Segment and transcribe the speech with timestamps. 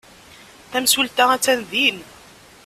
[0.71, 1.97] Tamsulta attan din.